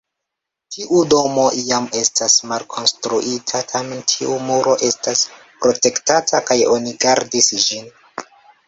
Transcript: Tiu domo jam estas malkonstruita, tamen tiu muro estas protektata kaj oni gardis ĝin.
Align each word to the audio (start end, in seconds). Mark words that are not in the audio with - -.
Tiu 0.75 1.01
domo 1.13 1.43
jam 1.67 1.89
estas 1.99 2.37
malkonstruita, 2.53 3.63
tamen 3.75 4.03
tiu 4.15 4.39
muro 4.49 4.77
estas 4.91 5.23
protektata 5.63 6.45
kaj 6.51 6.61
oni 6.79 6.99
gardis 7.07 7.55
ĝin. 7.69 7.97